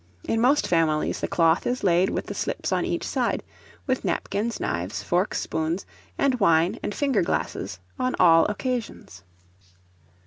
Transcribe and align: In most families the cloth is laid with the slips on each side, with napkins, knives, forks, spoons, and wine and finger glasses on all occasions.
In 0.23 0.41
most 0.41 0.65
families 0.67 1.19
the 1.19 1.27
cloth 1.27 1.67
is 1.67 1.83
laid 1.83 2.09
with 2.09 2.25
the 2.25 2.33
slips 2.33 2.71
on 2.71 2.85
each 2.85 3.07
side, 3.07 3.43
with 3.85 4.03
napkins, 4.03 4.59
knives, 4.59 5.03
forks, 5.03 5.39
spoons, 5.41 5.85
and 6.17 6.39
wine 6.39 6.79
and 6.81 6.91
finger 6.95 7.21
glasses 7.21 7.77
on 7.99 8.15
all 8.19 8.47
occasions. 8.47 9.21